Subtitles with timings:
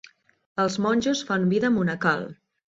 [0.63, 2.29] Els monjos fan vida monacal.